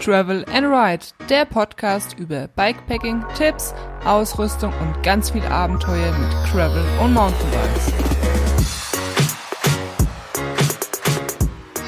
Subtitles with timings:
[0.00, 6.84] Travel and Ride, der Podcast über Bikepacking, Tipps, Ausrüstung und ganz viel Abenteuer mit Travel
[7.02, 7.92] und Mountainbikes.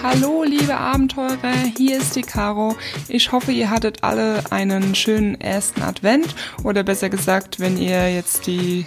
[0.02, 2.76] Hallo liebe Abenteurer, hier ist die Caro.
[3.08, 6.34] Ich hoffe, ihr hattet alle einen schönen ersten Advent
[6.64, 8.86] oder besser gesagt, wenn ihr jetzt die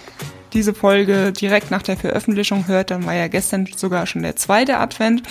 [0.52, 4.78] diese Folge direkt nach der Veröffentlichung hört, dann war ja gestern sogar schon der zweite
[4.78, 5.22] Advent.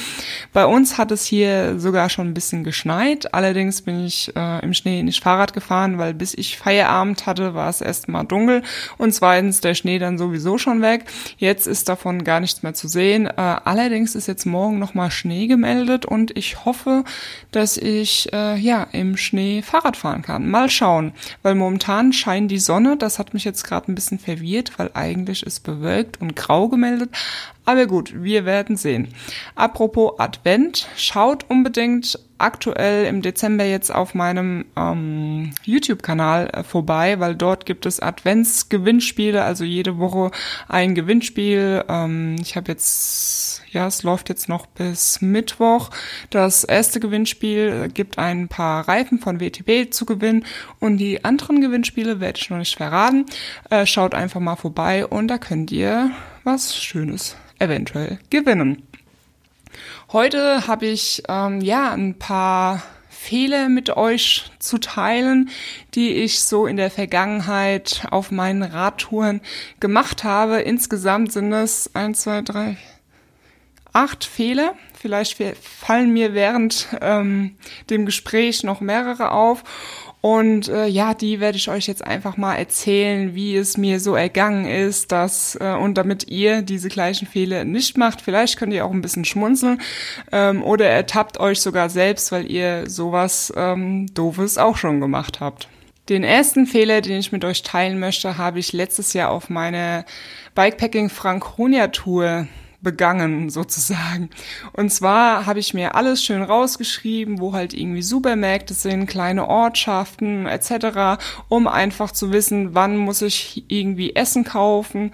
[0.54, 3.34] Bei uns hat es hier sogar schon ein bisschen geschneit.
[3.34, 7.70] Allerdings bin ich äh, im Schnee nicht Fahrrad gefahren, weil bis ich Feierabend hatte, war
[7.70, 8.64] es erst mal dunkel
[8.98, 11.06] und zweitens der Schnee dann sowieso schon weg.
[11.38, 13.28] Jetzt ist davon gar nichts mehr zu sehen.
[13.28, 17.04] Äh, allerdings ist jetzt morgen noch mal Schnee gemeldet und ich hoffe,
[17.52, 20.50] dass ich äh, ja im Schnee Fahrrad fahren kann.
[20.50, 21.14] Mal schauen,
[21.44, 22.98] weil momentan scheint die Sonne.
[22.98, 27.10] Das hat mich jetzt gerade ein bisschen verwirrt, weil eigentlich ist bewölkt und grau gemeldet.
[27.66, 29.10] Aber gut, wir werden sehen.
[29.56, 37.36] Apropos Advent, schaut unbedingt aktuell im Dezember jetzt auf meinem ähm, YouTube-Kanal äh, vorbei, weil
[37.36, 40.32] dort gibt es Adventsgewinnspiele, also jede Woche
[40.68, 41.86] ein Gewinnspiel.
[41.88, 45.90] Ähm, ich habe jetzt, ja, es läuft jetzt noch bis Mittwoch.
[46.30, 50.46] Das erste Gewinnspiel gibt ein paar Reifen von WTB zu gewinnen
[50.80, 53.26] und die anderen Gewinnspiele werde ich noch nicht verraten.
[53.70, 56.12] Äh, schaut einfach mal vorbei und da könnt ihr
[56.44, 58.84] was Schönes eventuell gewinnen.
[60.14, 65.50] Heute habe ich ähm, ja ein paar Fehler mit euch zu teilen,
[65.94, 69.40] die ich so in der Vergangenheit auf meinen Radtouren
[69.80, 70.60] gemacht habe.
[70.60, 72.76] Insgesamt sind es eins, zwei, drei,
[73.94, 74.76] acht Fehler.
[75.00, 77.56] Vielleicht fallen mir während ähm,
[77.90, 79.64] dem Gespräch noch mehrere auf.
[80.22, 84.16] Und äh, ja, die werde ich euch jetzt einfach mal erzählen, wie es mir so
[84.16, 88.22] ergangen ist, dass äh, und damit ihr diese gleichen Fehler nicht macht.
[88.22, 89.82] Vielleicht könnt ihr auch ein bisschen schmunzeln
[90.32, 95.68] ähm, oder ertappt euch sogar selbst, weil ihr sowas ähm, doofes auch schon gemacht habt.
[96.08, 100.06] Den ersten Fehler, den ich mit euch teilen möchte, habe ich letztes Jahr auf meiner
[100.54, 102.48] Bikepacking Franconia Tour
[102.82, 104.30] begangen sozusagen.
[104.74, 110.46] Und zwar habe ich mir alles schön rausgeschrieben, wo halt irgendwie Supermärkte sind, kleine Ortschaften
[110.48, 115.12] etc., um einfach zu wissen, wann muss ich irgendwie Essen kaufen,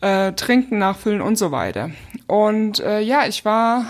[0.00, 1.90] äh, Trinken nachfüllen und so weiter.
[2.26, 3.84] Und äh, ja, ich war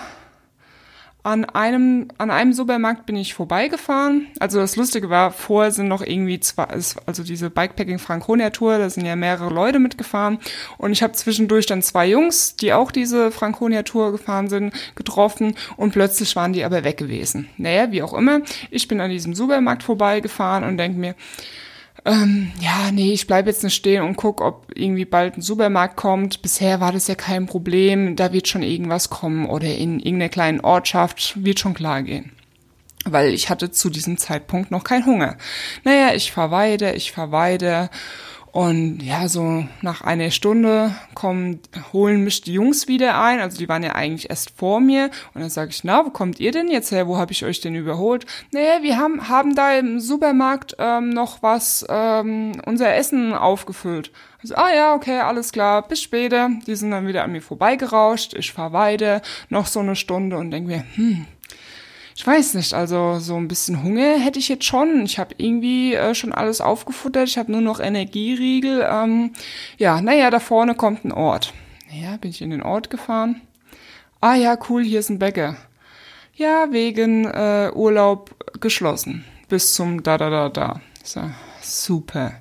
[1.23, 4.29] an einem, an einem Supermarkt bin ich vorbeigefahren.
[4.39, 8.89] Also das Lustige war, vorher sind noch irgendwie zwei, also diese Bikepacking Franconia Tour, da
[8.89, 10.39] sind ja mehrere Leute mitgefahren.
[10.79, 15.55] Und ich habe zwischendurch dann zwei Jungs, die auch diese Franconia Tour gefahren sind, getroffen
[15.77, 17.49] und plötzlich waren die aber weg gewesen.
[17.59, 18.41] Naja, wie auch immer.
[18.71, 21.15] Ich bin an diesem Supermarkt vorbeigefahren und denke mir,
[22.05, 25.97] ähm, ja, nee, ich bleibe jetzt nicht stehen und guck, ob irgendwie bald ein Supermarkt
[25.97, 26.43] kommt.
[26.43, 30.61] Bisher war das ja kein Problem, da wird schon irgendwas kommen oder in irgendeiner kleinen
[30.61, 32.33] Ortschaft wird schon klar gehen.
[33.05, 35.37] Weil ich hatte zu diesem Zeitpunkt noch keinen Hunger.
[35.85, 37.91] Naja, ich fahr weiter, ich fahr weiter
[38.53, 41.61] und ja, so nach einer Stunde kommen,
[41.93, 43.39] holen mich die Jungs wieder ein.
[43.41, 45.11] Also die waren ja eigentlich erst vor mir.
[45.35, 47.07] Und dann sage ich, na, wo kommt ihr denn jetzt her?
[47.07, 48.27] Wo habe ich euch denn überholt?
[48.53, 54.11] Naja, wir haben, haben da im Supermarkt ähm, noch was, ähm, unser Essen aufgefüllt.
[54.43, 56.51] Also, ah ja, okay, alles klar, bis später.
[56.67, 58.35] Die sind dann wieder an mir vorbeigerauscht.
[58.35, 61.27] Ich fahr weiter, noch so eine Stunde und denke mir, hm,
[62.21, 65.07] ich weiß nicht, also so ein bisschen Hunger hätte ich jetzt schon.
[65.07, 67.27] Ich habe irgendwie äh, schon alles aufgefuttert.
[67.27, 68.87] Ich habe nur noch Energieriegel.
[68.87, 69.33] Ähm,
[69.79, 71.55] ja, naja, da vorne kommt ein Ort.
[71.91, 73.41] Naja, bin ich in den Ort gefahren.
[74.21, 75.57] Ah ja, cool, hier ist ein Bäcker.
[76.35, 79.25] Ja, wegen äh, Urlaub geschlossen.
[79.49, 80.81] Bis zum da da da da.
[81.03, 81.23] So,
[81.63, 82.35] super.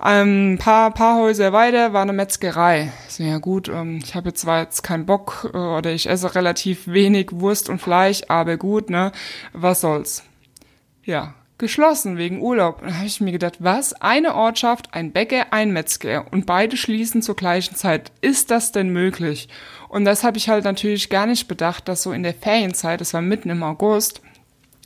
[0.00, 2.92] Ein ähm, paar, paar Häuser weiter war eine Metzgerei.
[3.08, 6.36] So, ja gut, ähm, ich habe jetzt zwar jetzt keinen Bock äh, oder ich esse
[6.36, 9.10] relativ wenig Wurst und Fleisch, aber gut, ne,
[9.52, 10.22] was soll's.
[11.04, 12.80] Ja, geschlossen wegen Urlaub.
[12.80, 13.92] Und da habe ich mir gedacht, was?
[13.94, 18.12] Eine Ortschaft, ein Bäcker, ein Metzger und beide schließen zur gleichen Zeit.
[18.20, 19.48] Ist das denn möglich?
[19.88, 23.14] Und das habe ich halt natürlich gar nicht bedacht, dass so in der Ferienzeit, das
[23.14, 24.22] war mitten im August,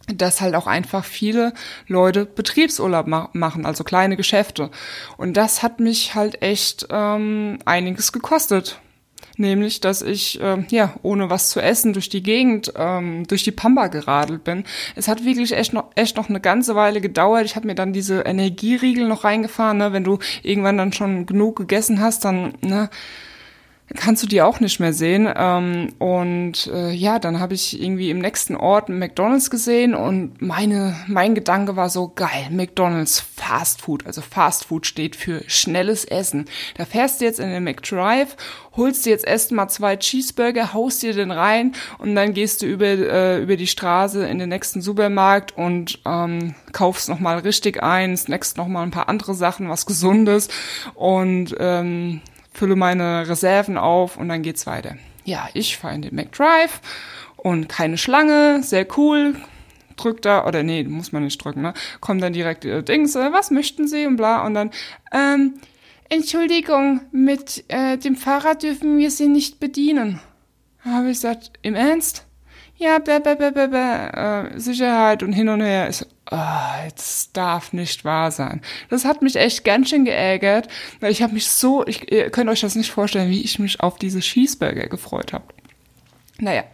[0.09, 1.53] dass halt auch einfach viele
[1.87, 4.71] Leute Betriebsurlaub ma machen, also kleine Geschäfte.
[5.17, 8.81] Und das hat mich halt echt ähm, einiges gekostet.
[9.39, 13.51] Nämlich, dass ich äh, ja ohne was zu essen durch die Gegend, ähm, durch die
[13.51, 14.65] Pampa geradelt bin.
[14.95, 17.47] Es hat wirklich echt noch echt noch eine ganze Weile gedauert.
[17.47, 19.79] Ich habe mir dann diese Energieriegel noch reingefahren.
[19.79, 19.93] Ne?
[19.93, 22.91] Wenn du irgendwann dann schon genug gegessen hast, dann ne,
[23.95, 25.29] kannst du die auch nicht mehr sehen.
[25.35, 30.41] Ähm, und äh, ja, dann habe ich irgendwie im nächsten Ort einen McDonald's gesehen und
[30.41, 34.07] meine, mein Gedanke war so, geil, McDonald's Fast Food.
[34.07, 36.47] Also Fast Food steht für schnelles Essen.
[36.77, 38.37] Da fährst du jetzt in den McDrive,
[38.77, 42.87] holst dir jetzt erstmal zwei Cheeseburger, haust dir den rein und dann gehst du über,
[42.87, 48.57] äh, über die Straße in den nächsten Supermarkt und ähm, kaufst nochmal richtig ein, snackst
[48.57, 50.49] nochmal ein paar andere Sachen, was Gesundes
[50.95, 52.21] und ähm,
[52.53, 54.97] fülle meine Reserven auf und dann geht's weiter.
[55.25, 56.81] Ja, ich fahre in den McDrive
[57.37, 59.37] und keine Schlange, sehr cool.
[59.97, 61.75] Drückt da, oder nee, muss man nicht drücken, ne?
[62.01, 64.71] Kommt dann direkt äh, Dings, äh, was möchten Sie und bla und dann,
[65.13, 65.55] ähm,
[66.09, 70.21] Entschuldigung, mit äh, dem Fahrrad dürfen wir Sie nicht bedienen.
[70.85, 72.27] Habe ich gesagt, im Ernst?
[72.83, 75.89] Ja, bäh, bäh, bäh, bäh, bäh, äh, Sicherheit und hin und her.
[75.89, 78.61] Ich so, oh, das darf nicht wahr sein.
[78.91, 80.67] Das hat mich echt ganz schön geärgert,
[80.99, 83.79] weil ich habe mich so, ich, ihr könnt euch das nicht vorstellen, wie ich mich
[83.79, 85.45] auf diese Cheeseburger gefreut habe.
[86.41, 86.65] Naja.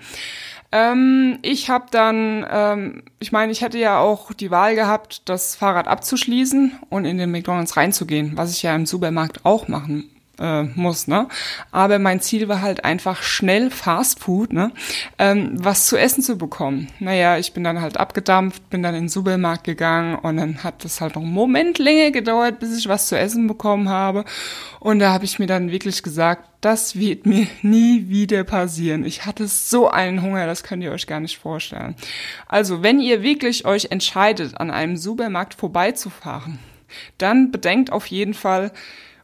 [0.72, 5.56] Ähm, ich habe dann, ähm, ich meine, ich hätte ja auch die Wahl gehabt, das
[5.56, 10.62] Fahrrad abzuschließen und in den McDonald's reinzugehen, was ich ja im Supermarkt auch machen äh,
[10.62, 11.28] muss, ne?
[11.72, 14.72] Aber mein Ziel war halt einfach schnell Fast Food, ne?
[15.18, 16.88] Ähm, was zu essen zu bekommen.
[16.98, 20.84] Naja, ich bin dann halt abgedampft, bin dann in den Supermarkt gegangen und dann hat
[20.84, 24.24] das halt noch einen Moment länger gedauert, bis ich was zu essen bekommen habe.
[24.80, 29.04] Und da habe ich mir dann wirklich gesagt, das wird mir nie wieder passieren.
[29.04, 31.94] Ich hatte so einen Hunger, das könnt ihr euch gar nicht vorstellen.
[32.46, 36.58] Also, wenn ihr wirklich euch entscheidet, an einem Supermarkt vorbeizufahren,
[37.18, 38.72] dann bedenkt auf jeden Fall,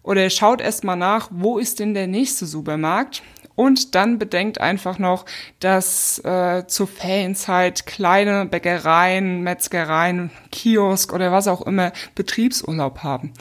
[0.04, 3.22] oder schaut erstmal nach, wo ist denn der nächste Supermarkt?
[3.56, 5.26] Und dann bedenkt einfach noch,
[5.60, 13.32] dass äh, zur Ferienzeit kleine Bäckereien, Metzgereien, Kiosk oder was auch immer Betriebsurlaub haben.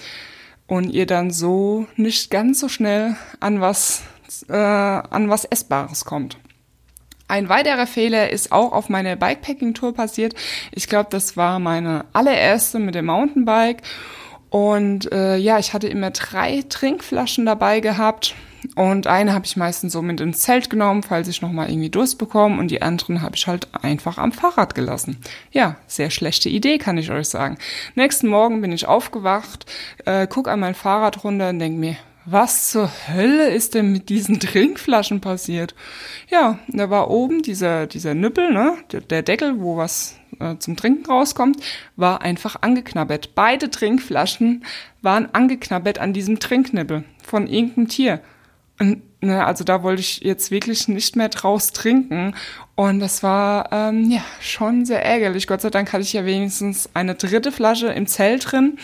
[0.67, 4.03] Und ihr dann so nicht ganz so schnell an was,
[4.49, 6.37] äh, an was Essbares kommt.
[7.27, 10.35] Ein weiterer Fehler ist auch auf meiner Bikepacking-Tour passiert.
[10.71, 13.81] Ich glaube, das war meine allererste mit dem Mountainbike.
[14.53, 18.35] Und äh, ja, ich hatte immer drei Trinkflaschen dabei gehabt.
[18.75, 22.19] Und eine habe ich meistens so mit ins Zelt genommen, falls ich nochmal irgendwie Durst
[22.19, 22.59] bekomme.
[22.59, 25.17] Und die anderen habe ich halt einfach am Fahrrad gelassen.
[25.51, 27.57] Ja, sehr schlechte Idee, kann ich euch sagen.
[27.95, 29.65] Nächsten Morgen bin ich aufgewacht,
[30.05, 31.95] äh, guck an mein Fahrrad runter und denk mir,
[32.25, 35.73] was zur Hölle ist denn mit diesen Trinkflaschen passiert?
[36.29, 40.75] Ja, da war oben dieser, dieser Nüppel, ne, der, der Deckel, wo was äh, zum
[40.75, 41.57] Trinken rauskommt,
[41.95, 43.35] war einfach angeknabbert.
[43.35, 44.65] Beide Trinkflaschen
[45.01, 48.21] waren angeknabbert an diesem Trinknippel von irgendeinem Tier.
[48.79, 52.35] Und ne, also da wollte ich jetzt wirklich nicht mehr draus trinken.
[52.75, 55.47] Und das war ähm, ja schon sehr ärgerlich.
[55.47, 58.77] Gott sei Dank hatte ich ja wenigstens eine dritte Flasche im Zelt drin.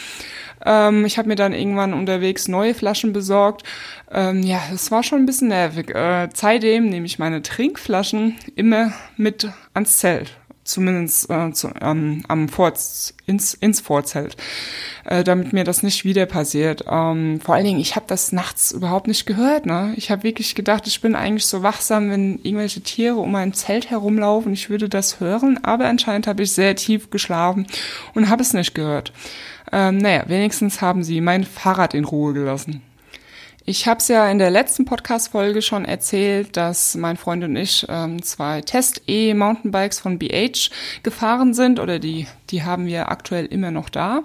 [0.65, 3.63] Ähm, ich habe mir dann irgendwann unterwegs neue Flaschen besorgt.
[4.11, 5.93] Ähm, ja, es war schon ein bisschen nervig.
[5.95, 10.38] Äh, seitdem nehme ich meine Trinkflaschen immer mit ans Zelt
[10.69, 12.73] zumindest äh, zu, ähm, am Vor
[13.25, 14.37] ins, ins Vorzelt,
[15.05, 16.85] äh, damit mir das nicht wieder passiert.
[16.89, 19.65] Ähm, vor allen Dingen, ich habe das nachts überhaupt nicht gehört.
[19.65, 19.93] Ne?
[19.95, 23.89] Ich habe wirklich gedacht, ich bin eigentlich so wachsam, wenn irgendwelche Tiere um ein Zelt
[23.89, 24.53] herumlaufen.
[24.53, 27.67] Ich würde das hören, aber anscheinend habe ich sehr tief geschlafen
[28.13, 29.11] und habe es nicht gehört.
[29.71, 32.81] Ähm, naja, wenigstens haben sie mein Fahrrad in Ruhe gelassen.
[33.65, 37.85] Ich habe es ja in der letzten Podcast-Folge schon erzählt, dass mein Freund und ich
[37.89, 40.69] ähm, zwei Test-E-Mountainbikes von BH
[41.03, 44.23] gefahren sind oder die, die haben wir aktuell immer noch da.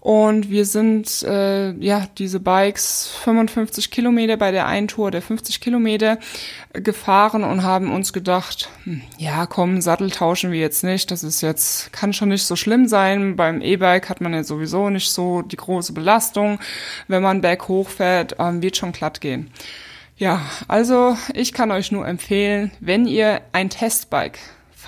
[0.00, 5.60] Und wir sind äh, ja diese Bikes 55 Kilometer bei der einen Tour der 50
[5.60, 6.18] Kilometer
[6.72, 11.10] gefahren und haben uns gedacht, hm, ja komm, Sattel tauschen wir jetzt nicht.
[11.10, 13.34] Das ist jetzt, kann schon nicht so schlimm sein.
[13.34, 16.60] Beim E-Bike hat man ja sowieso nicht so die große Belastung.
[17.08, 19.50] Wenn man berghoch fährt, ähm, wird schon glatt gehen.
[20.16, 24.38] Ja, also ich kann euch nur empfehlen, wenn ihr ein Testbike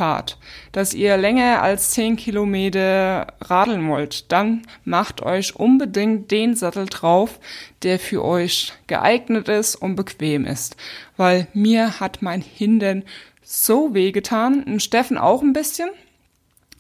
[0.01, 0.39] fahrt,
[0.73, 7.39] dass ihr länger als 10 Kilometer radeln wollt, dann macht euch unbedingt den Sattel drauf,
[7.83, 10.77] der für euch geeignet ist und bequem ist.
[11.19, 13.05] Weil mir hat mein Hintern
[13.43, 15.91] so weh getan, und Steffen auch ein bisschen.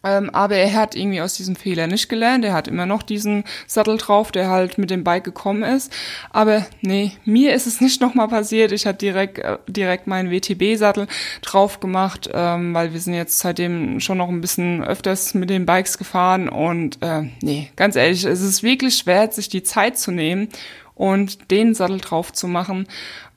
[0.03, 2.45] Ähm, aber er hat irgendwie aus diesem Fehler nicht gelernt.
[2.45, 5.93] Er hat immer noch diesen Sattel drauf, der halt mit dem Bike gekommen ist.
[6.31, 8.73] Aber nee, mir ist es nicht nochmal passiert.
[8.73, 11.07] Ich hatte direkt, äh, direkt meinen WTB-Sattel
[11.43, 15.67] drauf gemacht, ähm, weil wir sind jetzt seitdem schon noch ein bisschen öfters mit den
[15.67, 16.49] Bikes gefahren.
[16.49, 20.49] Und äh, nee, ganz ehrlich, es ist wirklich schwer, sich die Zeit zu nehmen
[20.95, 22.87] und den Sattel drauf zu machen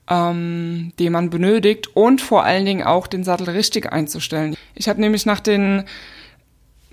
[0.09, 4.55] ähm, den man benötigt und vor allen Dingen auch den Sattel richtig einzustellen.
[4.75, 5.85] Ich habe nämlich nach den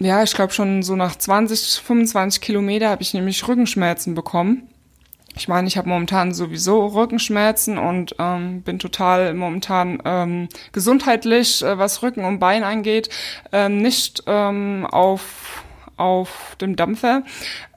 [0.01, 4.69] ja, ich glaube schon so nach 20, 25 Kilometer habe ich nämlich Rückenschmerzen bekommen.
[5.37, 11.79] Ich meine, ich habe momentan sowieso Rückenschmerzen und ähm, bin total momentan ähm, gesundheitlich, äh,
[11.79, 13.11] was Rücken und Bein angeht,
[13.53, 15.50] ähm, nicht ähm, auf
[16.01, 17.23] auf dem Dampfer.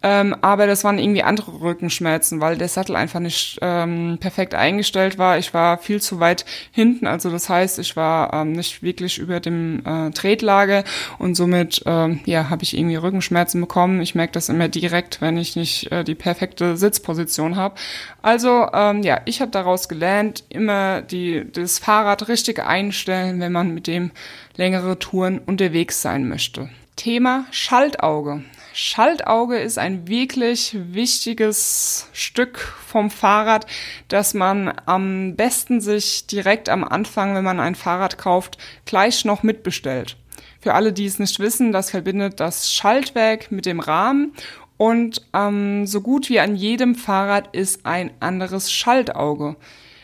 [0.05, 5.17] Ähm, aber das waren irgendwie andere Rückenschmerzen, weil der Sattel einfach nicht ähm, perfekt eingestellt
[5.17, 5.37] war.
[5.37, 9.39] Ich war viel zu weit hinten, also das heißt, ich war ähm, nicht wirklich über
[9.39, 10.83] dem äh, Tretlager
[11.19, 14.01] und somit ähm, ja habe ich irgendwie Rückenschmerzen bekommen.
[14.01, 17.75] Ich merke das immer direkt, wenn ich nicht äh, die perfekte Sitzposition habe.
[18.21, 23.73] Also ähm, ja, ich habe daraus gelernt, immer die das Fahrrad richtig einstellen, wenn man
[23.73, 24.11] mit dem
[24.57, 26.69] längere Touren unterwegs sein möchte.
[26.95, 28.43] Thema Schaltauge.
[28.73, 33.67] Schaltauge ist ein wirklich wichtiges Stück vom Fahrrad,
[34.07, 39.43] das man am besten sich direkt am Anfang, wenn man ein Fahrrad kauft, gleich noch
[39.43, 40.17] mitbestellt.
[40.59, 44.33] Für alle, die es nicht wissen, das verbindet das Schaltwerk mit dem Rahmen
[44.77, 49.55] und ähm, so gut wie an jedem Fahrrad ist ein anderes Schaltauge.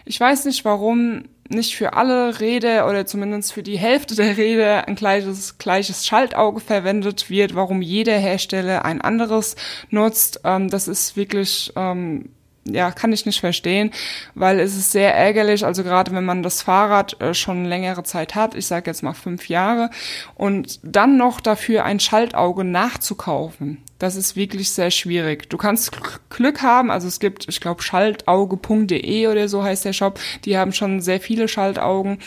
[0.05, 4.87] Ich weiß nicht, warum nicht für alle Räder oder zumindest für die Hälfte der Räder
[4.87, 9.55] ein gleiches, gleiches Schaltauge verwendet wird, warum jeder Hersteller ein anderes
[9.89, 10.41] nutzt.
[10.43, 12.29] Ähm, das ist wirklich ähm,
[12.73, 13.91] ja, kann ich nicht verstehen,
[14.35, 18.35] weil es ist sehr ärgerlich, also gerade wenn man das Fahrrad äh, schon längere Zeit
[18.35, 19.89] hat, ich sage jetzt mal fünf Jahre,
[20.35, 25.49] und dann noch dafür ein Schaltauge nachzukaufen, das ist wirklich sehr schwierig.
[25.49, 25.91] Du kannst
[26.29, 30.71] Glück haben, also es gibt, ich glaube, schaltauge.de oder so heißt der Shop, die haben
[30.71, 32.19] schon sehr viele Schaltaugen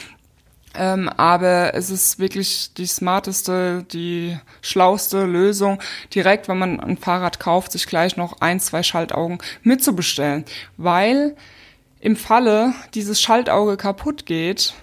[0.75, 5.81] ähm, aber es ist wirklich die smarteste, die schlauste Lösung,
[6.15, 10.45] direkt, wenn man ein Fahrrad kauft, sich gleich noch ein, zwei Schaltaugen mitzubestellen.
[10.77, 11.37] Weil
[12.01, 14.75] im Falle dieses Schaltauge kaputt geht,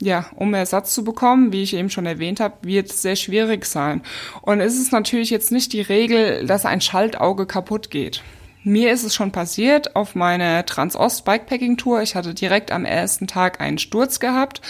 [0.00, 3.64] ja, um Ersatz zu bekommen, wie ich eben schon erwähnt habe, wird es sehr schwierig
[3.64, 4.02] sein.
[4.42, 8.22] Und es ist natürlich jetzt nicht die Regel, dass ein Schaltauge kaputt geht.
[8.66, 12.00] Mir ist es schon passiert auf meiner Transost Bikepacking Tour.
[12.00, 14.62] Ich hatte direkt am ersten Tag einen Sturz gehabt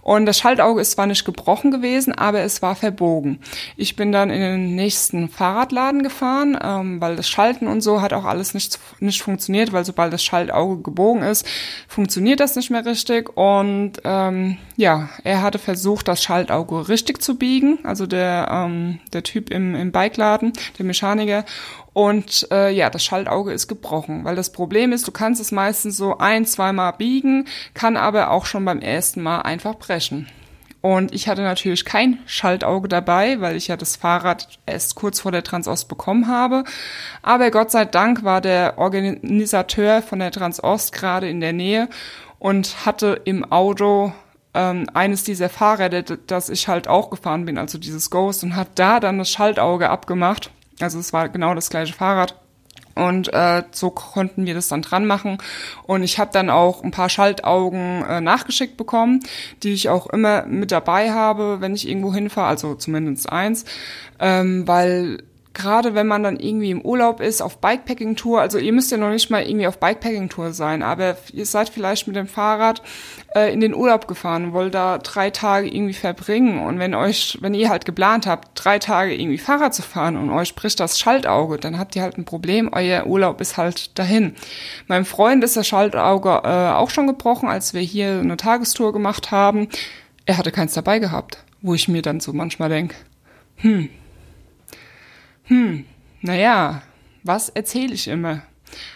[0.00, 3.40] und das Schaltauge ist zwar nicht gebrochen gewesen, aber es war verbogen.
[3.76, 8.14] Ich bin dann in den nächsten Fahrradladen gefahren, ähm, weil das Schalten und so hat
[8.14, 11.46] auch alles nicht, nicht funktioniert, weil sobald das Schaltauge gebogen ist,
[11.88, 13.36] funktioniert das nicht mehr richtig.
[13.36, 19.22] Und ähm, ja, er hatte versucht, das Schaltauge richtig zu biegen, also der, ähm, der
[19.22, 21.44] Typ im, im Bikeladen, der Mechaniker.
[21.92, 25.96] Und äh, ja, das Schaltauge ist gebrochen, weil das Problem ist, du kannst es meistens
[25.96, 30.28] so ein, zweimal biegen, kann aber auch schon beim ersten Mal einfach brechen.
[30.80, 35.30] Und ich hatte natürlich kein Schaltauge dabei, weil ich ja das Fahrrad erst kurz vor
[35.30, 36.64] der Transost bekommen habe.
[37.22, 41.88] Aber Gott sei Dank war der Organisateur von der Transost gerade in der Nähe
[42.40, 44.12] und hatte im Auto
[44.54, 48.70] ähm, eines dieser Fahrräder, das ich halt auch gefahren bin, also dieses Ghost, und hat
[48.74, 50.50] da dann das Schaltauge abgemacht
[50.82, 52.34] also es war genau das gleiche Fahrrad.
[52.94, 55.38] Und äh, so konnten wir das dann dran machen.
[55.84, 59.20] Und ich habe dann auch ein paar Schaltaugen äh, nachgeschickt bekommen,
[59.62, 63.64] die ich auch immer mit dabei habe, wenn ich irgendwo hinfahre, also zumindest eins,
[64.18, 65.22] ähm, weil
[65.54, 69.10] gerade wenn man dann irgendwie im Urlaub ist, auf Bikepacking-Tour, also ihr müsst ja noch
[69.10, 72.82] nicht mal irgendwie auf Bikepacking-Tour sein, aber ihr seid vielleicht mit dem Fahrrad
[73.34, 77.54] äh, in den Urlaub gefahren, wollt da drei Tage irgendwie verbringen und wenn euch, wenn
[77.54, 81.58] ihr halt geplant habt, drei Tage irgendwie Fahrrad zu fahren und euch bricht das Schaltauge,
[81.58, 84.34] dann habt ihr halt ein Problem, euer Urlaub ist halt dahin.
[84.86, 89.30] Meinem Freund ist das Schaltauge äh, auch schon gebrochen, als wir hier eine Tagestour gemacht
[89.30, 89.68] haben.
[90.24, 92.94] Er hatte keins dabei gehabt, wo ich mir dann so manchmal denk,
[93.56, 93.88] hm,
[95.52, 95.84] hm,
[96.22, 96.80] naja,
[97.24, 98.40] was erzähle ich immer?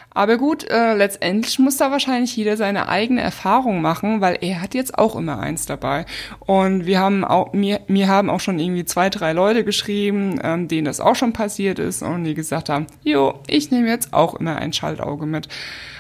[0.09, 4.73] Aber gut, äh, letztendlich muss da wahrscheinlich jeder seine eigene Erfahrung machen, weil er hat
[4.73, 6.07] jetzt auch immer eins dabei.
[6.41, 10.69] Und wir haben auch, mir, mir haben auch schon irgendwie zwei, drei Leute geschrieben, ähm,
[10.69, 14.35] denen das auch schon passiert ist und die gesagt haben, jo, ich nehme jetzt auch
[14.37, 15.49] immer ein Schaltauge mit.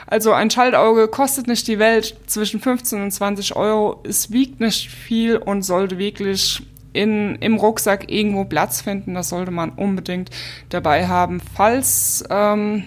[0.06, 4.00] Also ein Schaltauge kostet nicht die Welt zwischen 15 und 20 Euro.
[4.04, 6.62] Es wiegt nicht viel und sollte wirklich
[6.96, 9.14] in, im Rucksack irgendwo Platz finden.
[9.14, 10.30] Das sollte man unbedingt
[10.70, 12.84] dabei haben, falls ähm,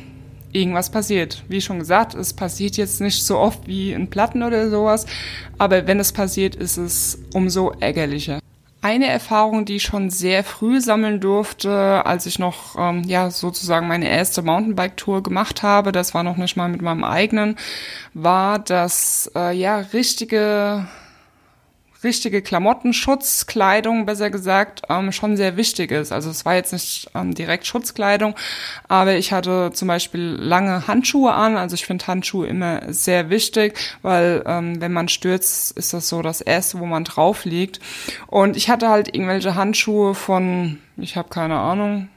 [0.52, 1.44] irgendwas passiert.
[1.48, 5.06] Wie schon gesagt, es passiert jetzt nicht so oft wie in Platten oder sowas,
[5.58, 8.40] aber wenn es passiert, ist es umso ärgerlicher.
[8.82, 13.90] Eine Erfahrung, die ich schon sehr früh sammeln durfte, als ich noch ähm, ja sozusagen
[13.90, 17.58] meine erste Mountainbike-Tour gemacht habe, das war noch nicht mal mit meinem eigenen,
[18.14, 20.88] war, dass äh, ja richtige
[22.04, 26.12] richtige Klamotten, Schutzkleidung, besser gesagt, ähm, schon sehr wichtig ist.
[26.12, 28.36] Also es war jetzt nicht ähm, direkt Schutzkleidung,
[28.88, 31.58] aber ich hatte zum Beispiel lange Handschuhe an.
[31.58, 36.22] Also ich finde Handschuhe immer sehr wichtig, weil ähm, wenn man stürzt, ist das so
[36.22, 37.80] das Erste, wo man drauf liegt.
[38.28, 42.10] Und ich hatte halt irgendwelche Handschuhe von, ich habe keine Ahnung,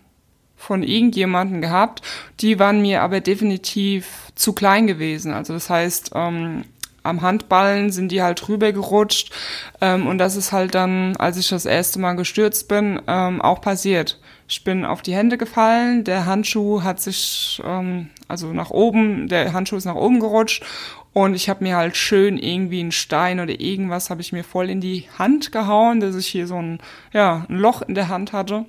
[0.56, 2.02] von irgendjemanden gehabt.
[2.40, 5.32] Die waren mir aber definitiv zu klein gewesen.
[5.32, 6.64] Also das heißt, ähm,
[7.02, 9.32] am Handballen sind die halt rübergerutscht
[9.80, 13.60] ähm, und das ist halt dann, als ich das erste Mal gestürzt bin, ähm, auch
[13.60, 14.20] passiert.
[14.48, 19.52] Ich bin auf die Hände gefallen, der Handschuh hat sich ähm, also nach oben, der
[19.52, 20.64] Handschuh ist nach oben gerutscht
[21.12, 24.70] und ich habe mir halt schön irgendwie einen Stein oder irgendwas habe ich mir voll
[24.70, 26.78] in die Hand gehauen, dass ich hier so ein
[27.12, 28.64] ja ein Loch in der Hand hatte.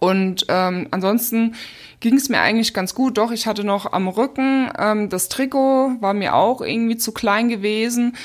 [0.00, 1.54] Und ähm, ansonsten
[2.00, 3.18] ging es mir eigentlich ganz gut.
[3.18, 7.48] Doch, ich hatte noch am Rücken, ähm, das Trikot war mir auch irgendwie zu klein
[7.48, 8.16] gewesen.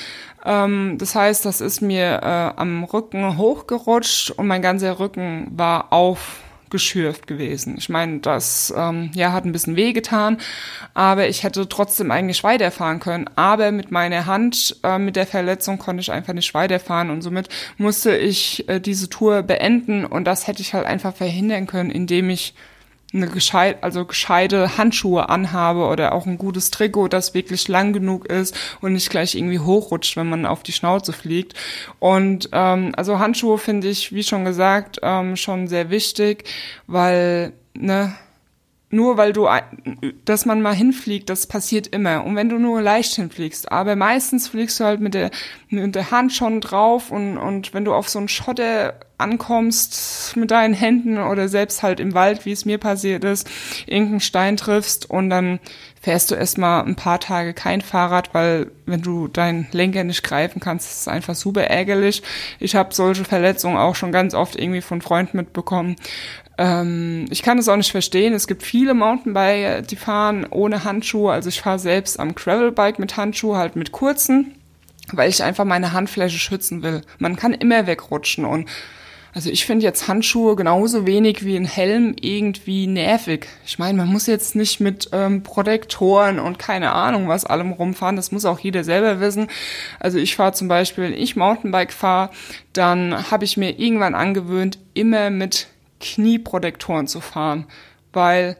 [0.44, 5.92] Ähm, das heißt, das ist mir äh, am Rücken hochgerutscht und mein ganzer Rücken war
[5.92, 6.40] auf
[6.70, 7.76] geschürft gewesen.
[7.78, 10.38] Ich meine, das ähm, ja hat ein bisschen wehgetan,
[10.94, 13.30] aber ich hätte trotzdem eigentlich weiterfahren können.
[13.36, 17.48] Aber mit meiner Hand, äh, mit der Verletzung konnte ich einfach nicht weiterfahren und somit
[17.78, 22.30] musste ich äh, diese Tour beenden und das hätte ich halt einfach verhindern können, indem
[22.30, 22.54] ich
[23.16, 28.26] eine gescheit, also gescheite Handschuhe anhabe oder auch ein gutes Trikot, das wirklich lang genug
[28.26, 31.54] ist und nicht gleich irgendwie hochrutscht, wenn man auf die Schnauze fliegt.
[31.98, 36.44] Und ähm, also Handschuhe finde ich, wie schon gesagt, ähm, schon sehr wichtig,
[36.86, 38.14] weil ne
[38.88, 39.48] nur weil du,
[40.24, 42.24] dass man mal hinfliegt, das passiert immer.
[42.24, 45.30] Und wenn du nur leicht hinfliegst, aber meistens fliegst du halt mit der,
[45.68, 50.50] mit der Hand schon drauf und, und wenn du auf so einen Schotter ankommst mit
[50.50, 53.48] deinen Händen oder selbst halt im Wald, wie es mir passiert ist,
[53.86, 55.58] irgendeinen Stein triffst und dann
[56.00, 60.60] fährst du erstmal ein paar Tage kein Fahrrad, weil wenn du deinen Lenker nicht greifen
[60.60, 62.22] kannst, ist es einfach super ärgerlich.
[62.60, 65.96] Ich habe solche Verletzungen auch schon ganz oft irgendwie von Freunden mitbekommen.
[66.58, 68.32] Ähm, ich kann es auch nicht verstehen.
[68.32, 71.32] Es gibt viele Mountainbiker, die fahren ohne Handschuhe.
[71.32, 74.54] Also ich fahre selbst am Gravelbike mit Handschuhe, halt mit kurzen,
[75.12, 77.02] weil ich einfach meine Handfläche schützen will.
[77.18, 78.68] Man kann immer wegrutschen und
[79.36, 83.48] also ich finde jetzt Handschuhe genauso wenig wie ein Helm irgendwie nervig.
[83.66, 88.16] Ich meine, man muss jetzt nicht mit ähm, Protektoren und keine Ahnung was allem rumfahren.
[88.16, 89.48] Das muss auch jeder selber wissen.
[90.00, 92.30] Also ich fahre zum Beispiel, wenn ich Mountainbike fahre,
[92.72, 95.66] dann habe ich mir irgendwann angewöhnt, immer mit
[96.00, 97.66] Knieprotektoren zu fahren,
[98.12, 98.56] weil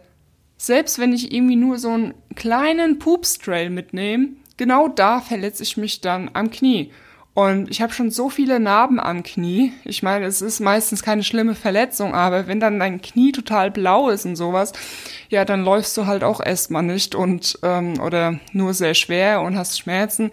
[0.56, 6.00] selbst wenn ich irgendwie nur so einen kleinen Pupstrail mitnehme, genau da verletze ich mich
[6.00, 6.90] dann am Knie.
[7.34, 9.74] Und ich habe schon so viele Narben am Knie.
[9.84, 14.08] Ich meine, es ist meistens keine schlimme Verletzung, aber wenn dann dein Knie total blau
[14.08, 14.72] ist und sowas,
[15.28, 19.58] ja, dann läufst du halt auch erstmal nicht und ähm, oder nur sehr schwer und
[19.58, 20.30] hast Schmerzen.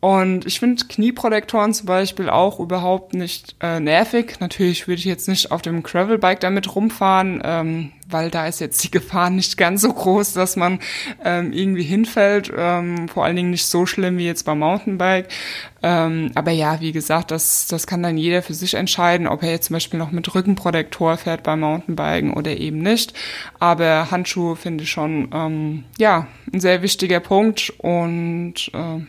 [0.00, 4.34] Und ich finde Knieprotektoren zum Beispiel auch überhaupt nicht äh, nervig.
[4.40, 8.84] Natürlich würde ich jetzt nicht auf dem Gravelbike damit rumfahren, ähm, weil da ist jetzt
[8.84, 10.80] die Gefahr nicht ganz so groß, dass man
[11.24, 12.52] ähm, irgendwie hinfällt.
[12.54, 15.28] Ähm, vor allen Dingen nicht so schlimm wie jetzt beim Mountainbike.
[15.82, 19.50] Ähm, aber ja, wie gesagt, das, das kann dann jeder für sich entscheiden, ob er
[19.50, 23.14] jetzt zum Beispiel noch mit Rückenprotektor fährt beim Mountainbiken oder eben nicht.
[23.58, 29.00] Aber Handschuhe finde ich schon, ähm, ja, ein sehr wichtiger Punkt und äh,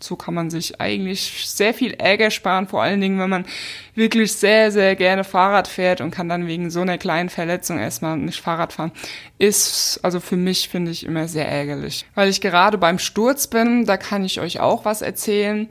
[0.00, 3.46] so kann man sich eigentlich sehr viel Ärger sparen, vor allen Dingen, wenn man
[3.94, 8.16] wirklich sehr, sehr gerne Fahrrad fährt und kann dann wegen so einer kleinen Verletzung erstmal
[8.16, 8.92] nicht Fahrrad fahren.
[9.38, 12.06] Ist, also für mich finde ich immer sehr ärgerlich.
[12.14, 15.68] Weil ich gerade beim Sturz bin, da kann ich euch auch was erzählen.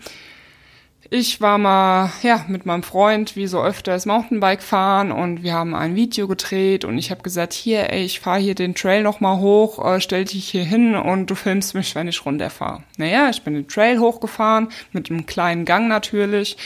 [1.11, 5.75] Ich war mal, ja, mit meinem Freund, wie so öfters, Mountainbike fahren und wir haben
[5.75, 9.37] ein Video gedreht und ich habe gesagt, hier, ey, ich fahre hier den Trail nochmal
[9.37, 12.81] hoch, äh, stell dich hier hin und du filmst mich, wenn ich runterfahre.
[12.97, 16.57] Naja, ich bin den Trail hochgefahren, mit einem kleinen Gang natürlich.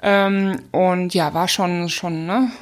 [0.00, 2.52] Ähm, und ja, war schon, schon, ne,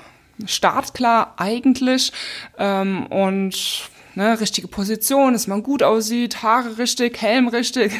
[0.46, 2.12] startklar eigentlich.
[2.58, 7.92] Ähm, und ne, richtige Position, dass man gut aussieht, Haare richtig, Helm richtig.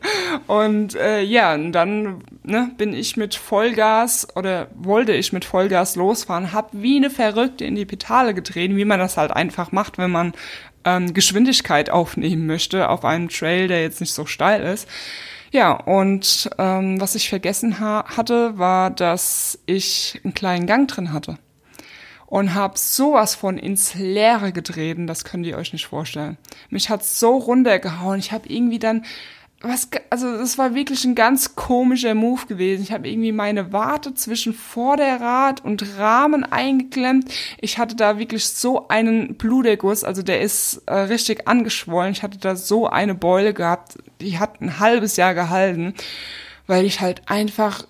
[0.46, 5.94] und äh, ja, und dann ne, bin ich mit Vollgas oder wollte ich mit Vollgas
[5.94, 9.98] losfahren, hab wie eine Verrückte in die Pedale getreten, wie man das halt einfach macht,
[9.98, 10.32] wenn man
[10.84, 14.88] ähm, Geschwindigkeit aufnehmen möchte auf einem Trail, der jetzt nicht so steil ist.
[15.52, 21.12] Ja, und ähm, was ich vergessen ha hatte, war, dass ich einen kleinen Gang drin
[21.12, 21.38] hatte
[22.26, 26.36] und habe sowas von ins Leere getreten, das könnt ihr euch nicht vorstellen.
[26.70, 28.18] Mich hat so runtergehauen.
[28.18, 29.04] Ich habe irgendwie dann
[29.62, 32.82] was also das war wirklich ein ganz komischer Move gewesen.
[32.82, 37.32] Ich habe irgendwie meine Warte zwischen Vorderrad und Rahmen eingeklemmt.
[37.58, 42.12] Ich hatte da wirklich so einen Bluterguss, also der ist äh, richtig angeschwollen.
[42.12, 45.94] Ich hatte da so eine Beule gehabt, die hat ein halbes Jahr gehalten,
[46.66, 47.84] weil ich halt einfach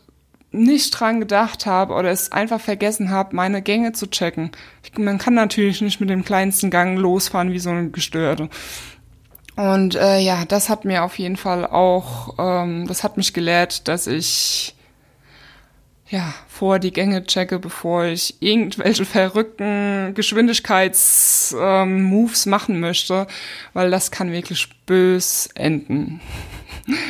[0.56, 4.50] nicht dran gedacht habe oder es einfach vergessen habe, meine Gänge zu checken.
[4.82, 8.48] Ich, man kann natürlich nicht mit dem kleinsten Gang losfahren wie so eine Gestörte.
[9.56, 13.88] Und äh, ja, das hat mir auf jeden Fall auch, ähm, das hat mich gelehrt,
[13.88, 14.75] dass ich
[16.08, 23.26] ja, vor die Gänge checke, bevor ich irgendwelche verrückten Geschwindigkeits-Moves ähm, machen möchte,
[23.72, 26.20] weil das kann wirklich bös enden.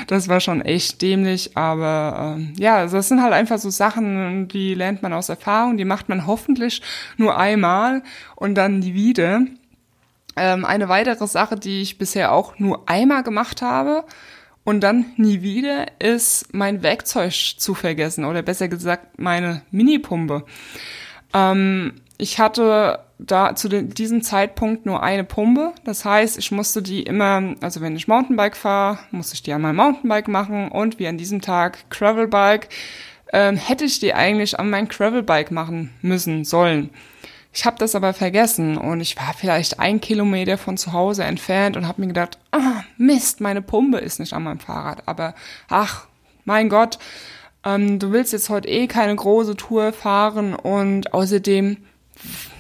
[0.07, 4.49] Das war schon echt dämlich, aber ähm, ja, also das sind halt einfach so Sachen,
[4.49, 6.81] die lernt man aus Erfahrung, die macht man hoffentlich
[7.19, 8.03] nur einmal
[8.37, 9.43] und dann nie wieder.
[10.35, 14.07] Ähm, eine weitere Sache, die ich bisher auch nur einmal gemacht habe,
[14.67, 20.45] und dann nie wieder ist mein Werkzeug zu vergessen oder besser gesagt meine Minipumpe.
[21.33, 25.73] Ähm, ich hatte da zu den, diesem Zeitpunkt nur eine Pumpe.
[25.85, 29.63] Das heißt, ich musste die immer, also wenn ich Mountainbike fahre, musste ich die an
[29.63, 32.69] meinem Mountainbike machen und wie an diesem Tag Gravelbike,
[33.33, 36.91] ähm, hätte ich die eigentlich an mein Gravelbike machen müssen, sollen.
[37.57, 41.79] Ich habe das aber vergessen und ich war vielleicht ein Kilometer von zu Hause entfernt
[41.79, 45.05] und habe mir gedacht, ah, Mist, meine Pumpe ist nicht an meinem Fahrrad.
[45.07, 45.35] Aber
[45.71, 46.07] ach,
[46.45, 46.99] mein Gott,
[47.65, 51.79] ähm, du willst jetzt heute eh keine große Tour fahren und außerdem,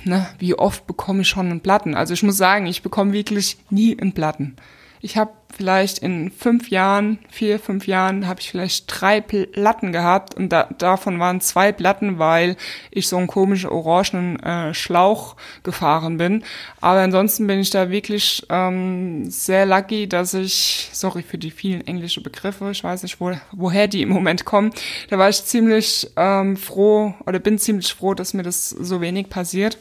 [0.04, 1.94] ne, wie oft bekomme ich schon einen Platten?
[1.94, 4.56] Also ich muss sagen, ich bekomme wirklich nie einen Platten.
[5.00, 10.34] Ich habe vielleicht in fünf Jahren, vier, fünf Jahren, habe ich vielleicht drei Platten gehabt
[10.34, 12.56] und da, davon waren zwei Platten, weil
[12.90, 16.44] ich so einen komischen orangenen äh, Schlauch gefahren bin.
[16.80, 21.86] Aber ansonsten bin ich da wirklich ähm, sehr lucky, dass ich, sorry für die vielen
[21.86, 24.72] englischen Begriffe, ich weiß nicht, wo, woher die im Moment kommen,
[25.08, 29.30] da war ich ziemlich ähm, froh oder bin ziemlich froh, dass mir das so wenig
[29.30, 29.78] passiert.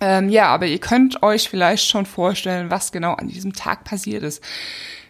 [0.00, 4.22] Ähm, ja, aber ihr könnt euch vielleicht schon vorstellen, was genau an diesem Tag passiert
[4.22, 4.42] ist.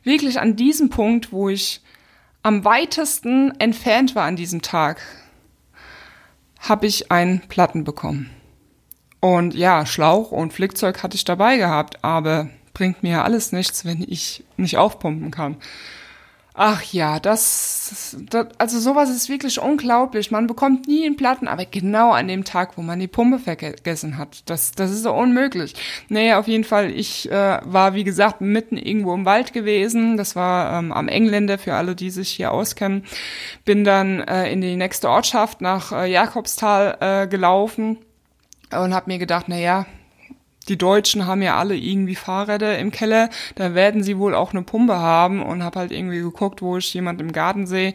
[0.04, 1.80] Wirklich an diesem Punkt, wo ich
[2.42, 5.00] am weitesten entfernt war an diesem Tag,
[6.60, 8.30] habe ich einen Platten bekommen.
[9.20, 14.04] Und ja, Schlauch und Flickzeug hatte ich dabei gehabt, aber bringt mir alles nichts, wenn
[14.06, 15.56] ich nicht aufpumpen kann.
[16.58, 20.30] Ach ja, das, das, also sowas ist wirklich unglaublich.
[20.30, 24.16] Man bekommt nie einen Platten, aber genau an dem Tag, wo man die Pumpe vergessen
[24.16, 24.42] hat.
[24.46, 25.74] Das, das ist so unmöglich.
[26.08, 30.16] Naja, auf jeden Fall, ich äh, war, wie gesagt, mitten irgendwo im Wald gewesen.
[30.16, 33.04] Das war ähm, am Engländer, für alle, die sich hier auskennen.
[33.66, 37.98] Bin dann äh, in die nächste Ortschaft nach äh, Jakobsthal äh, gelaufen
[38.72, 39.84] und habe mir gedacht, na ja,
[40.68, 44.62] die Deutschen haben ja alle irgendwie Fahrräder im Keller, da werden sie wohl auch eine
[44.62, 47.94] Pumpe haben und habe halt irgendwie geguckt, wo ich jemand im Garten sehe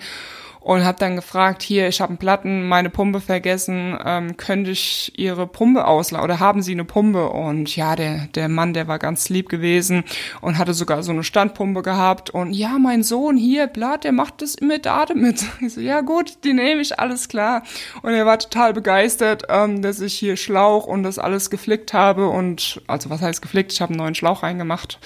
[0.61, 5.11] und habe dann gefragt, hier, ich habe einen Platten, meine Pumpe vergessen, ähm, könnte ich
[5.17, 7.29] Ihre Pumpe ausleihen oder haben Sie eine Pumpe?
[7.29, 10.03] Und ja, der, der Mann, der war ganz lieb gewesen
[10.39, 14.43] und hatte sogar so eine Standpumpe gehabt und ja, mein Sohn hier, Blatt, der macht
[14.43, 15.43] das immer da damit.
[15.61, 17.63] Ich so, ja gut, die nehme ich, alles klar.
[18.01, 22.27] Und er war total begeistert, ähm, dass ich hier Schlauch und das alles geflickt habe
[22.27, 24.99] und, also was heißt geflickt, ich habe einen neuen Schlauch reingemacht.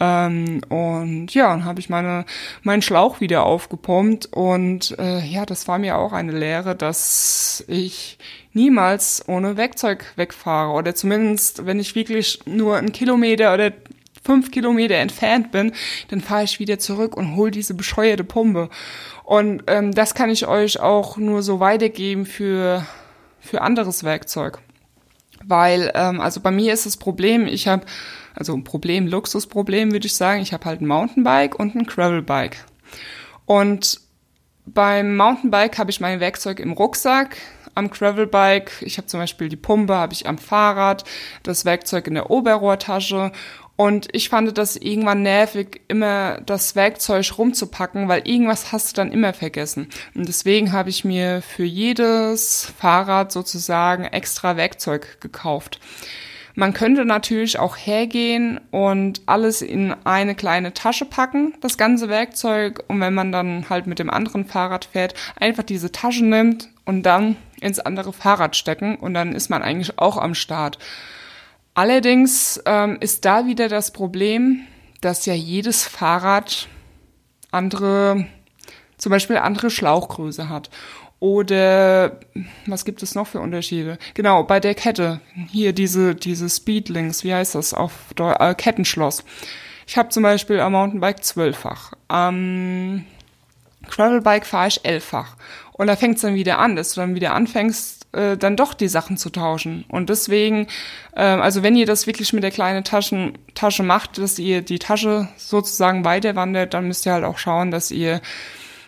[0.00, 2.24] Ähm, und ja, dann habe ich meine,
[2.62, 8.18] meinen Schlauch wieder aufgepumpt und äh, ja, das war mir auch eine Lehre, dass ich
[8.52, 13.72] niemals ohne Werkzeug wegfahre oder zumindest, wenn ich wirklich nur einen Kilometer oder
[14.22, 15.72] fünf Kilometer entfernt bin,
[16.08, 18.68] dann fahre ich wieder zurück und hol diese bescheuerte Pumpe.
[19.24, 22.86] Und ähm, das kann ich euch auch nur so weitergeben für,
[23.40, 24.60] für anderes Werkzeug.
[25.44, 27.86] Weil, ähm, also bei mir ist das Problem, ich habe,
[28.34, 32.64] also ein Problem, Luxusproblem würde ich sagen, ich habe halt ein Mountainbike und ein Gravelbike.
[33.46, 34.00] Und
[34.66, 37.36] beim Mountainbike habe ich mein Werkzeug im Rucksack.
[37.74, 41.04] Am Gravelbike, ich habe zum Beispiel die Pumpe, habe ich am Fahrrad,
[41.44, 43.32] das Werkzeug in der Oberrohrtasche.
[43.80, 49.12] Und ich fand das irgendwann nervig, immer das Werkzeug rumzupacken, weil irgendwas hast du dann
[49.12, 49.86] immer vergessen.
[50.16, 55.78] Und deswegen habe ich mir für jedes Fahrrad sozusagen extra Werkzeug gekauft.
[56.56, 62.82] Man könnte natürlich auch hergehen und alles in eine kleine Tasche packen, das ganze Werkzeug.
[62.88, 67.04] Und wenn man dann halt mit dem anderen Fahrrad fährt, einfach diese Tasche nimmt und
[67.04, 70.80] dann ins andere Fahrrad stecken und dann ist man eigentlich auch am Start.
[71.78, 74.62] Allerdings ähm, ist da wieder das Problem,
[75.00, 76.66] dass ja jedes Fahrrad
[77.52, 78.26] andere,
[78.96, 80.70] zum Beispiel andere Schlauchgröße hat.
[81.20, 82.18] Oder
[82.66, 83.96] was gibt es noch für Unterschiede?
[84.14, 85.20] Genau, bei der Kette.
[85.52, 89.22] Hier diese, diese Speedlinks, wie heißt das auf äh, Kettenschloss.
[89.86, 91.92] Ich habe zum Beispiel am Mountainbike zwölffach.
[92.08, 93.04] Am
[93.88, 95.36] Gravelbike fahre ich elffach.
[95.74, 98.74] Und da fängt es dann wieder an, dass du dann wieder anfängst, äh, dann doch
[98.74, 99.84] die Sachen zu tauschen.
[99.88, 100.66] Und deswegen,
[101.14, 104.78] äh, also wenn ihr das wirklich mit der kleinen Taschen, Tasche macht, dass ihr die
[104.78, 108.20] Tasche sozusagen weiterwandert, dann müsst ihr halt auch schauen, dass ihr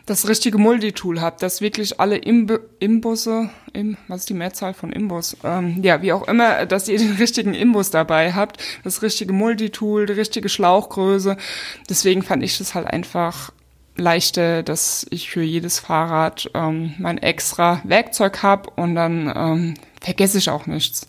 [0.06, 4.92] das richtige Multitool habt, dass wirklich alle Imb Imbusse, Im, was ist die Mehrzahl von
[4.92, 5.36] Imbus?
[5.44, 10.06] Ähm, ja, wie auch immer, dass ihr den richtigen Imbus dabei habt, das richtige Multitool,
[10.06, 11.36] die richtige Schlauchgröße.
[11.88, 13.52] Deswegen fand ich das halt einfach
[14.00, 20.38] leichter, dass ich für jedes Fahrrad ähm, mein extra Werkzeug habe und dann ähm, vergesse
[20.38, 21.08] ich auch nichts.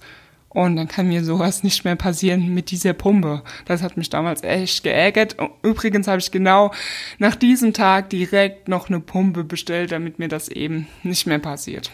[0.50, 3.42] Und dann kann mir sowas nicht mehr passieren mit dieser Pumpe.
[3.66, 5.38] Das hat mich damals echt geärgert.
[5.64, 6.74] Übrigens habe ich genau
[7.20, 11.90] nach diesem Tag direkt noch eine Pumpe bestellt, damit mir das eben nicht mehr passiert.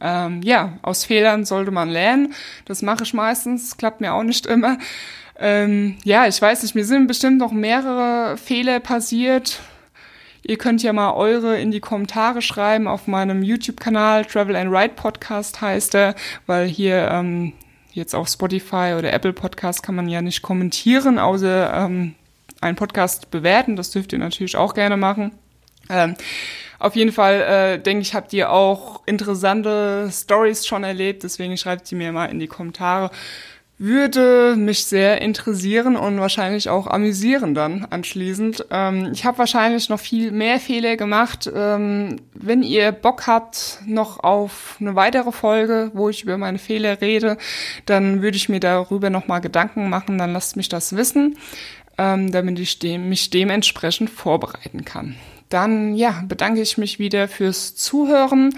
[0.00, 2.32] Ähm, ja, aus Fehlern sollte man lernen.
[2.64, 4.78] Das mache ich meistens, klappt mir auch nicht immer.
[5.38, 9.60] Ähm, ja, ich weiß nicht, mir sind bestimmt noch mehrere Fehler passiert.
[10.48, 14.24] Ihr könnt ja mal eure in die Kommentare schreiben auf meinem YouTube-Kanal.
[14.24, 16.14] Travel and Ride Podcast heißt er,
[16.46, 17.52] weil hier ähm,
[17.90, 22.14] jetzt auf Spotify oder Apple Podcast kann man ja nicht kommentieren, außer ähm,
[22.60, 23.74] einen Podcast bewerten.
[23.74, 25.32] Das dürft ihr natürlich auch gerne machen.
[25.90, 26.14] Ähm,
[26.78, 31.88] auf jeden Fall äh, denke ich, habt ihr auch interessante Stories schon erlebt, deswegen schreibt
[31.88, 33.10] sie mir mal in die Kommentare.
[33.78, 38.64] Würde mich sehr interessieren und wahrscheinlich auch amüsieren dann anschließend.
[38.70, 41.50] Ähm, ich habe wahrscheinlich noch viel mehr Fehler gemacht.
[41.54, 47.02] Ähm, wenn ihr Bock habt noch auf eine weitere Folge, wo ich über meine Fehler
[47.02, 47.36] rede,
[47.84, 50.16] dann würde ich mir darüber nochmal Gedanken machen.
[50.16, 51.36] Dann lasst mich das wissen,
[51.98, 55.16] ähm, damit ich dem, mich dementsprechend vorbereiten kann.
[55.50, 58.54] Dann ja, bedanke ich mich wieder fürs Zuhören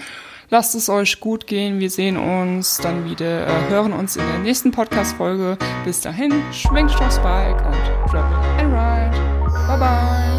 [0.51, 1.79] Lasst es euch gut gehen.
[1.79, 5.57] Wir sehen uns dann wieder, äh, hören uns in der nächsten Podcast-Folge.
[5.85, 9.67] Bis dahin, schwingt aufs Bike und travel and ride.
[9.67, 10.38] Bye bye.